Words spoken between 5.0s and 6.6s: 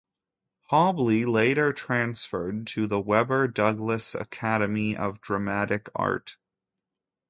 Dramatic Art.